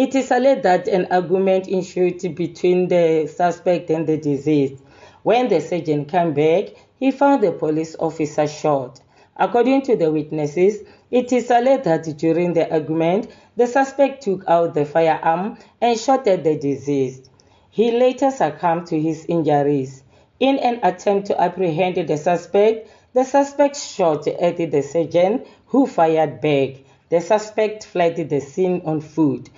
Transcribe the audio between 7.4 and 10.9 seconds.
the police officer shot. According to the witnesses,